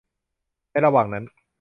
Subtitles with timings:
[0.71, 1.23] ในระหว่างนั้น